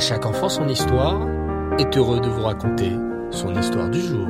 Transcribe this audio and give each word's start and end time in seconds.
Chaque 0.00 0.24
enfant 0.24 0.48
son 0.48 0.66
histoire 0.66 1.28
est 1.78 1.94
heureux 1.98 2.20
de 2.20 2.28
vous 2.30 2.40
raconter 2.40 2.90
son 3.30 3.54
histoire 3.54 3.90
du 3.90 4.00
jour. 4.00 4.26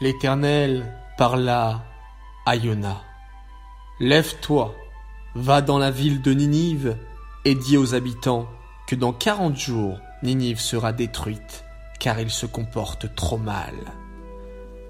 L'Éternel 0.00 0.90
parla 1.18 1.84
à 2.46 2.56
Yona. 2.56 3.02
Lève-toi, 4.00 4.74
va 5.34 5.60
dans 5.60 5.78
la 5.78 5.90
ville 5.90 6.22
de 6.22 6.32
Ninive 6.32 6.96
et 7.44 7.54
dis 7.54 7.76
aux 7.76 7.94
habitants 7.94 8.48
que 8.88 8.96
dans 8.96 9.12
quarante 9.12 9.58
jours 9.58 9.98
Ninive 10.22 10.60
sera 10.60 10.94
détruite, 10.94 11.62
car 12.00 12.18
il 12.20 12.30
se 12.30 12.46
comporte 12.46 13.14
trop 13.14 13.36
mal. 13.36 13.74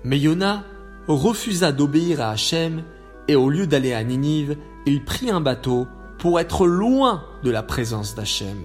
Mais 0.05 0.21
Yona 0.21 0.63
refusa 1.09 1.73
d'obéir 1.73 2.21
à 2.21 2.31
Hachem 2.31 2.85
et 3.27 3.35
au 3.35 3.51
lieu 3.51 3.67
d'aller 3.67 3.93
à 3.93 4.05
Ninive, 4.05 4.57
il 4.87 5.05
prit 5.05 5.31
un 5.31 5.41
bateau 5.41 5.87
pour 6.19 6.41
être 6.41 6.67
loin 6.67 7.25
de 7.43 7.51
la 7.51 7.63
présence 7.63 8.15
d'Hachem. 8.15 8.63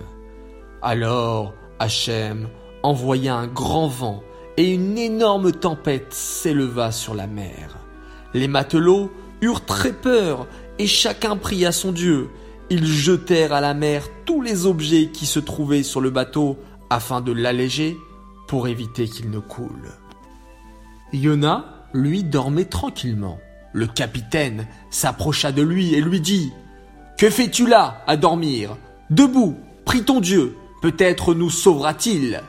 Alors 0.82 1.54
Hachem 1.80 2.48
envoya 2.84 3.36
un 3.36 3.48
grand 3.48 3.88
vent 3.88 4.24
et 4.58 4.72
une 4.72 4.98
énorme 4.98 5.52
tempête 5.52 6.14
s'éleva 6.14 6.92
sur 6.92 7.16
la 7.16 7.28
mer. 7.28 7.78
Les 8.34 8.48
matelots 8.48 9.12
eurent 9.42 9.66
très 9.66 9.94
peur 9.94 10.48
et 10.80 10.88
chacun 10.88 11.36
pria 11.38 11.72
son 11.72 11.92
Dieu. 11.92 12.30
Ils 12.70 12.86
jetèrent 12.86 13.54
à 13.54 13.62
la 13.62 13.74
mer 13.74 14.04
tous 14.26 14.42
les 14.42 14.66
objets 14.66 15.10
qui 15.12 15.26
se 15.26 15.40
trouvaient 15.40 15.84
sur 15.84 16.02
le 16.02 16.10
bateau 16.10 16.58
afin 16.90 17.22
de 17.22 17.32
l'alléger 17.32 17.98
pour 18.48 18.68
éviter 18.68 19.08
qu'il 19.08 19.30
ne 19.30 19.40
coule. 19.40 19.92
Yona, 21.14 21.88
lui, 21.94 22.24
dormait 22.24 22.66
tranquillement. 22.66 23.40
Le 23.74 23.88
capitaine 23.88 24.68
s'approcha 24.90 25.52
de 25.52 25.62
lui 25.62 25.94
et 25.94 26.02
lui 26.02 26.20
dit 26.20 26.52
Que 27.18 27.30
fais-tu 27.30 27.68
là 27.68 28.04
à 28.08 28.18
dormir? 28.18 28.78
Debout, 29.10 29.58
prie 29.86 30.04
ton 30.04 30.20
Dieu, 30.20 30.56
peut-être 30.82 31.34
nous 31.34 31.50
sauvera-t-il. 31.50 32.42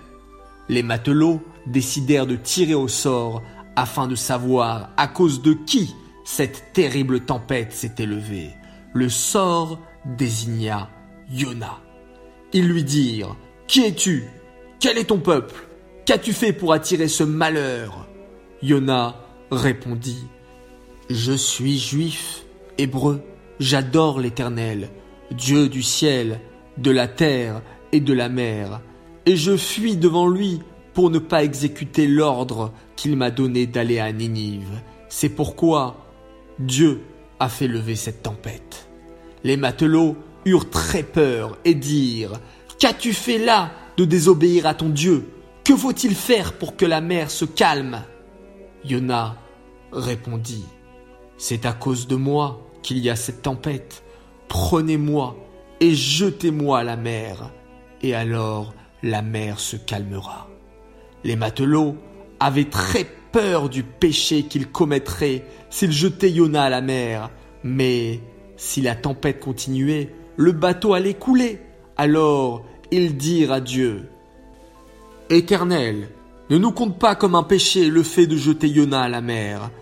Les 0.69 0.83
matelots 0.83 1.41
décidèrent 1.67 2.27
de 2.27 2.37
tirer 2.37 2.75
au 2.75 2.89
sort 2.89 3.43
afin 3.77 4.07
de 4.07 4.15
savoir 4.15 4.91
à 4.97 5.07
cause 5.07 5.43
de 5.43 5.53
qui 5.53 5.95
cette 6.25 6.73
terrible 6.73 7.21
tempête 7.21 7.73
s'était 7.73 8.07
levée. 8.07 8.51
Le 8.95 9.09
sort 9.09 9.79
désigna 10.05 10.89
Yona. 11.31 11.79
Ils 12.53 12.69
lui 12.69 12.85
dirent 12.85 13.37
Qui 13.67 13.85
es-tu? 13.85 14.25
Quel 14.81 14.99
est 14.99 15.05
ton 15.05 15.19
peuple? 15.19 15.69
Qu'as-tu 16.05 16.33
fait 16.33 16.53
pour 16.53 16.73
attirer 16.73 17.09
ce 17.09 17.23
malheur? 17.23 18.09
Yona 18.63 19.17
répondit 19.51 20.27
Je 21.15 21.33
suis 21.33 21.79
juif, 21.79 22.47
hébreu, 22.79 23.21
j'adore 23.61 24.19
l'Éternel, 24.19 24.89
Dieu 25.31 25.69
du 25.69 25.83
ciel, 25.83 26.41
de 26.79 26.91
la 26.91 27.07
terre 27.07 27.61
et 27.93 28.01
de 28.01 28.15
la 28.15 28.31
mer, 28.31 28.81
et 29.27 29.37
je 29.37 29.55
fuis 29.59 29.99
devant 29.99 30.27
lui 30.27 30.61
pour 30.95 31.11
ne 31.11 31.19
pas 31.19 31.45
exécuter 31.45 32.07
l'ordre 32.07 32.73
qu'il 32.97 33.19
m'a 33.19 33.31
donné 33.31 33.67
d'aller 33.67 33.99
à 33.99 34.11
Ninive. 34.11 34.81
C'est 35.11 35.29
pourquoi 35.29 36.07
Dieu 36.59 37.03
a 37.39 37.51
fait 37.51 37.69
lever 37.69 37.95
cette 37.95 38.23
tempête. 38.23 38.89
Les 39.45 39.59
matelots 39.59 40.17
eurent 40.47 40.71
très 40.71 41.03
peur 41.03 41.59
et 41.67 41.75
dirent 41.75 42.41
Qu'as-tu 42.79 43.13
fait 43.13 43.39
là 43.39 43.71
de 43.99 44.07
désobéir 44.07 44.65
à 44.65 44.73
ton 44.73 44.89
Dieu? 44.89 45.29
Que 45.63 45.77
faut-il 45.77 46.15
faire 46.15 46.55
pour 46.55 46.75
que 46.75 46.87
la 46.87 47.03
mer 47.03 47.31
se 47.31 47.45
calme? 47.45 48.03
Yona 48.83 49.37
répondit 49.93 50.65
C'est 51.45 51.67
à 51.67 51.73
cause 51.73 52.07
de 52.07 52.15
moi 52.15 52.61
qu'il 52.85 52.99
y 52.99 53.11
a 53.11 53.17
cette 53.17 53.43
tempête. 53.43 54.05
Prenez-moi 54.47 55.37
et 55.81 55.93
jetez-moi 55.93 56.79
à 56.79 56.85
la 56.85 56.97
mer, 56.97 57.51
et 58.01 58.15
alors 58.15 58.73
la 59.03 59.23
mer 59.23 59.59
se 59.59 59.75
calmera. 59.75 60.49
Les 61.25 61.35
matelots 61.35 61.97
avaient 62.39 62.71
très 62.71 63.05
peur 63.33 63.69
du 63.69 63.83
péché 63.83 64.45
qu'ils 64.45 64.69
commettraient 64.69 65.45
s'ils 65.69 65.91
jetaient 65.91 66.31
Yona 66.31 66.63
à 66.63 66.71
la 66.71 66.81
mer, 66.81 67.29
mais 67.65 68.21
si 68.57 68.81
la 68.81 68.95
tempête 68.95 69.41
continuait, 69.41 70.15
le 70.37 70.53
bateau 70.53 70.95
allait 70.95 71.15
couler. 71.15 71.59
Alors 71.97 72.63
ils 72.93 73.17
dirent 73.17 73.51
à 73.51 73.61
Dieu 73.61 74.09
Éternel, 75.29 76.09
ne 76.51 76.59
nous 76.59 76.71
compte 76.71 77.01
pas 77.01 77.17
comme 77.17 77.35
un 77.35 77.43
péché 77.43 77.91
le 77.91 78.05
fait 78.05 78.29
de 78.29 78.37
jeter 78.37 78.69
Yona 78.69 79.03
à 79.03 79.09
la 79.09 79.21
mer, 79.21 79.73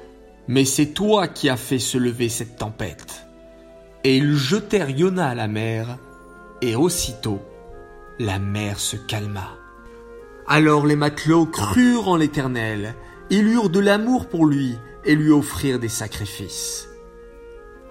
mais 0.51 0.65
c'est 0.65 0.87
toi 0.87 1.29
qui 1.29 1.49
as 1.49 1.57
fait 1.57 1.79
se 1.79 1.97
lever 1.97 2.29
cette 2.29 2.57
tempête. 2.57 3.25
Et 4.03 4.17
ils 4.17 4.35
jetèrent 4.35 4.91
Yona 4.91 5.29
à 5.29 5.35
la 5.37 5.47
mer, 5.47 5.97
et 6.61 6.75
aussitôt 6.75 7.41
la 8.19 8.41
mer 8.41 8.81
se 8.81 8.97
calma. 8.97 9.49
Alors 10.49 10.87
les 10.87 10.97
matelots 10.97 11.47
crurent 11.47 12.09
en 12.09 12.17
l'Éternel, 12.17 12.97
ils 13.31 13.47
eurent 13.47 13.71
de 13.71 13.79
l'amour 13.79 14.29
pour 14.29 14.45
lui 14.45 14.77
et 15.05 15.15
lui 15.15 15.31
offrirent 15.31 15.79
des 15.79 15.89
sacrifices. 15.89 16.89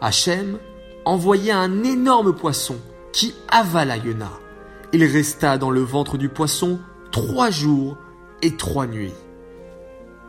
Hachem 0.02 0.60
envoya 1.06 1.58
un 1.58 1.86
énorme 1.86 2.36
poisson 2.36 2.76
qui 3.14 3.34
avala 3.48 3.96
Yona. 3.96 4.32
Il 4.92 5.06
resta 5.06 5.58
dans 5.58 5.72
le 5.72 5.82
ventre 5.82 6.18
du 6.18 6.28
poisson 6.28 6.78
trois 7.12 7.52
jours 7.52 7.98
et 8.42 8.58
trois 8.58 8.86
nuits. 8.86 9.16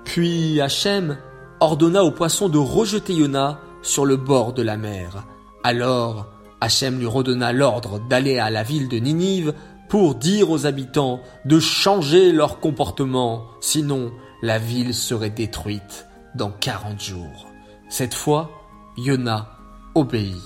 Puis 0.04 0.60
Hachem 0.60 1.18
ordonna 1.60 2.04
au 2.04 2.10
poisson 2.10 2.48
de 2.48 2.58
rejeter 2.58 3.14
Yona 3.14 3.60
sur 3.82 4.06
le 4.06 4.16
bord 4.16 4.52
de 4.52 4.62
la 4.62 4.76
mer. 4.76 5.24
Alors 5.62 6.26
Hachem 6.60 6.98
lui 6.98 7.06
redonna 7.06 7.52
l'ordre 7.52 8.00
d'aller 8.08 8.38
à 8.38 8.50
la 8.50 8.62
ville 8.62 8.88
de 8.88 8.98
Ninive 8.98 9.54
pour 9.88 10.14
dire 10.14 10.50
aux 10.50 10.66
habitants 10.66 11.20
de 11.44 11.58
changer 11.58 12.32
leur 12.32 12.60
comportement, 12.60 13.46
sinon 13.60 14.12
la 14.42 14.58
ville 14.58 14.94
serait 14.94 15.30
détruite 15.30 16.06
dans 16.34 16.50
quarante 16.50 17.02
jours. 17.02 17.48
Cette 17.88 18.14
fois, 18.14 18.50
Yona 18.96 19.50
obéit. 19.94 20.36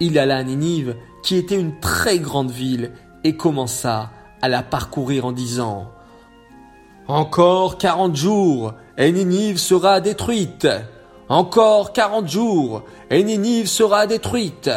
Il 0.00 0.18
alla 0.18 0.38
à 0.38 0.42
Ninive, 0.42 0.96
qui 1.22 1.36
était 1.36 1.60
une 1.60 1.78
très 1.78 2.18
grande 2.18 2.50
ville, 2.50 2.90
et 3.24 3.36
commença 3.36 4.10
à 4.40 4.48
la 4.48 4.64
parcourir 4.64 5.26
en 5.26 5.32
disant 5.32 5.92
Encore 7.08 7.78
quarante 7.78 8.14
jours, 8.14 8.74
et 8.96 9.10
Ninive 9.10 9.58
sera 9.58 10.00
détruite. 10.00 10.68
Encore 11.28 11.92
quarante 11.92 12.28
jours, 12.28 12.84
et 13.10 13.24
Ninive 13.24 13.66
sera 13.66 14.06
détruite. 14.06 14.70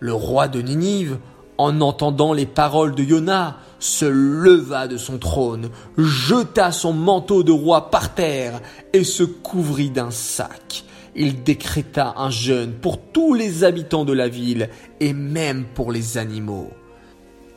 Le 0.00 0.14
roi 0.14 0.48
de 0.48 0.62
Ninive, 0.62 1.18
en 1.58 1.80
entendant 1.82 2.32
les 2.32 2.46
paroles 2.46 2.94
de 2.94 3.02
Yona, 3.02 3.58
se 3.78 4.06
leva 4.06 4.88
de 4.88 4.96
son 4.96 5.18
trône, 5.18 5.68
jeta 5.98 6.72
son 6.72 6.94
manteau 6.94 7.42
de 7.42 7.52
roi 7.52 7.90
par 7.90 8.14
terre 8.14 8.60
et 8.94 9.04
se 9.04 9.22
couvrit 9.22 9.90
d'un 9.90 10.10
sac. 10.10 10.84
Il 11.14 11.42
décréta 11.42 12.14
un 12.16 12.30
jeûne 12.30 12.72
pour 12.72 12.98
tous 12.98 13.34
les 13.34 13.64
habitants 13.64 14.04
de 14.04 14.12
la 14.12 14.28
ville 14.28 14.70
et 15.00 15.12
même 15.12 15.66
pour 15.74 15.92
les 15.92 16.16
animaux. 16.16 16.70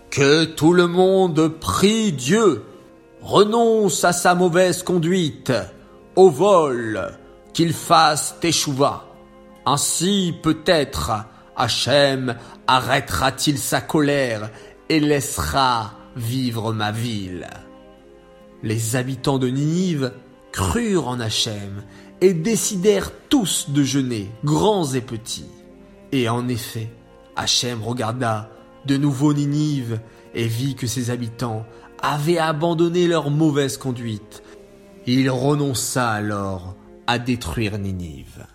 Que 0.09 0.43
tout 0.43 0.73
le 0.73 0.87
monde 0.87 1.47
prie 1.47 2.11
Dieu, 2.11 2.63
renonce 3.21 4.03
à 4.03 4.13
sa 4.13 4.35
mauvaise 4.35 4.83
conduite, 4.83 5.53
au 6.15 6.29
vol, 6.29 7.17
qu'il 7.53 7.73
fasse 7.73 8.35
teshuva. 8.39 9.05
Ainsi 9.65 10.33
peut-être 10.41 11.11
Hachem 11.55 12.35
arrêtera-t-il 12.67 13.57
sa 13.57 13.81
colère 13.81 14.49
et 14.89 14.99
laissera 14.99 15.93
vivre 16.15 16.73
ma 16.73 16.91
ville 16.91 17.47
Les 18.63 18.95
habitants 18.95 19.37
de 19.37 19.47
Ninive 19.47 20.11
crurent 20.51 21.07
en 21.07 21.19
Hachem 21.19 21.83
et 22.19 22.33
décidèrent 22.33 23.11
tous 23.29 23.69
de 23.69 23.83
jeûner, 23.83 24.31
grands 24.43 24.91
et 24.93 25.01
petits. 25.01 25.49
Et 26.11 26.29
en 26.29 26.47
effet, 26.47 26.91
Hachem 27.35 27.81
regarda 27.83 28.49
de 28.85 28.97
nouveau 28.97 29.33
Ninive 29.33 29.99
et 30.33 30.47
vit 30.47 30.75
que 30.75 30.87
ses 30.87 31.09
habitants 31.09 31.65
avaient 32.01 32.37
abandonné 32.37 33.07
leur 33.07 33.29
mauvaise 33.29 33.77
conduite. 33.77 34.43
Il 35.05 35.29
renonça 35.29 36.09
alors 36.09 36.75
à 37.07 37.19
détruire 37.19 37.77
Ninive. 37.77 38.45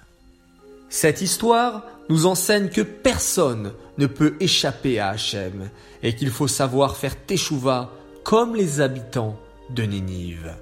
Cette 0.89 1.21
histoire 1.21 1.83
nous 2.09 2.27
enseigne 2.27 2.69
que 2.69 2.81
personne 2.81 3.73
ne 3.99 4.07
peut 4.07 4.35
échapper 4.41 5.01
à 5.01 5.09
Hachem 5.09 5.71
et 6.03 6.15
qu'il 6.15 6.31
faut 6.31 6.49
savoir 6.49 6.97
faire 6.97 7.17
teshuva 7.25 7.91
comme 8.25 8.55
les 8.55 8.81
habitants 8.81 9.39
de 9.71 9.83
Ninive. 9.83 10.55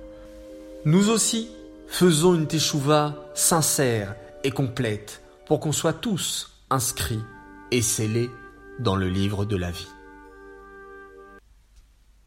Nous 0.85 1.11
aussi 1.11 1.49
faisons 1.87 2.35
une 2.35 2.47
teshuva 2.47 3.15
sincère 3.35 4.15
et 4.43 4.51
complète 4.51 5.23
pour 5.47 5.61
qu'on 5.61 5.73
soit 5.73 5.93
tous 5.93 6.51
inscrits 6.71 7.23
et 7.71 7.83
scellés 7.83 8.31
dans 8.79 8.97
le 8.97 9.09
livre 9.09 9.45
de 9.45 9.57
la 9.57 9.71
vie. 9.71 9.89